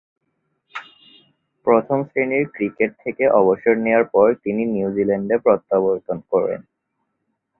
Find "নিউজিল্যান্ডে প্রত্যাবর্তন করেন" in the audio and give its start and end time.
4.65-6.61